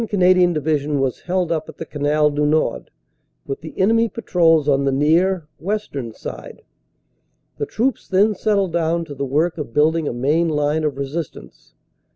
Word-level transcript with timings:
Canadian 0.09 0.51
Division 0.51 0.99
was 0.99 1.19
held 1.19 1.51
up 1.51 1.69
at 1.69 1.77
the 1.77 1.85
Canal 1.85 2.31
du 2.31 2.43
Nord, 2.43 2.89
with 3.45 3.61
the 3.61 3.77
enemy 3.77 4.09
patrols 4.09 4.67
on 4.67 4.83
the 4.83 4.91
near 4.91 5.45
(western) 5.59 6.11
side. 6.11 6.63
The 7.59 7.67
troops 7.67 8.07
then 8.07 8.33
settled 8.33 8.73
down 8.73 9.05
to 9.05 9.13
the 9.13 9.25
work 9.25 9.59
of 9.59 9.75
building 9.75 10.07
a 10.07 10.11
main 10.13 10.49
line 10.49 10.83
of 10.83 10.97
resistance. 10.97 11.75